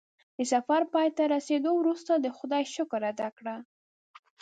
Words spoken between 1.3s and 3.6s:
رسېدو وروسته د خدای شکر ادا کړه.